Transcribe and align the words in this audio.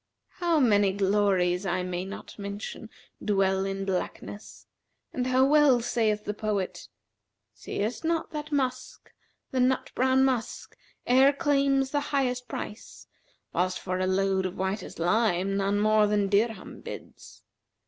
How 0.39 0.59
many 0.59 0.93
glories 0.93 1.63
I 1.63 1.83
may 1.83 2.05
not 2.05 2.39
mention 2.39 2.89
dwell 3.23 3.65
in 3.65 3.85
blackness, 3.85 4.65
and 5.13 5.27
how 5.27 5.45
well 5.45 5.79
saith 5.79 6.25
the 6.25 6.33
poet, 6.33 6.87
'Seest 7.53 8.03
not 8.03 8.31
that 8.31 8.51
musk, 8.51 9.11
the 9.51 9.59
nut 9.59 9.91
brown 9.93 10.25
musk, 10.25 10.75
e'er 11.07 11.31
claims 11.31 11.91
the 11.91 11.99
highest 12.09 12.47
price 12.47 13.05
* 13.29 13.53
Whilst 13.53 13.79
for 13.79 13.99
a 13.99 14.07
load 14.07 14.47
of 14.47 14.57
whitest 14.57 14.97
lime 14.97 15.55
none 15.57 15.79
more 15.79 16.07
than 16.07 16.29
dirham 16.29 16.81
bids? 16.81 17.43